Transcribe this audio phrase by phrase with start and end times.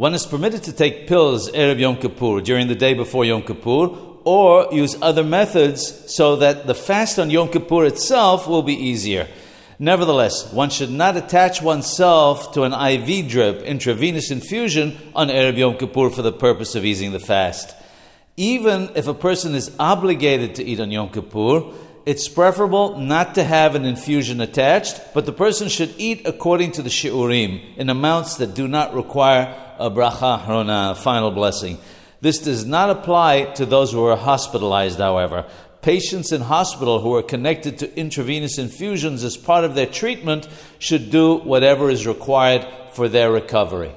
[0.00, 3.90] One is permitted to take pills Erev Yom Kippur, during the day before Yom Kippur,
[4.24, 9.28] or use other methods so that the fast on Yom Kippur itself will be easier.
[9.78, 15.76] Nevertheless, one should not attach oneself to an IV drip, intravenous infusion, on Erev Yom
[15.76, 17.76] Kippur for the purpose of easing the fast.
[18.38, 21.74] Even if a person is obligated to eat on Yom Kippur,
[22.06, 26.80] it's preferable not to have an infusion attached, but the person should eat according to
[26.80, 31.78] the shiurim, in amounts that do not require a bracha achrona, final blessing.
[32.20, 35.46] This does not apply to those who are hospitalized, however.
[35.80, 40.46] Patients in hospital who are connected to intravenous infusions as part of their treatment
[40.78, 43.92] should do whatever is required for their recovery.